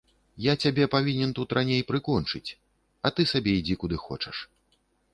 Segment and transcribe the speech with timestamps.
[0.45, 2.55] Я цябе павінен тут раней прыкончыць,
[3.05, 4.37] а ты сабе ідзі куды хочаш.